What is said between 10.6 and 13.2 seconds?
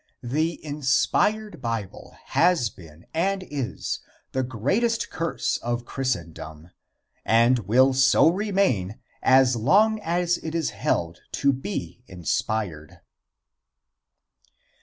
held to be inspired.